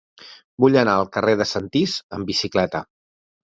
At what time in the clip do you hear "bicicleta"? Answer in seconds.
2.33-2.87